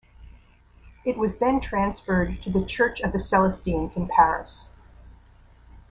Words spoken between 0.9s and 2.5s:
It was then transferred to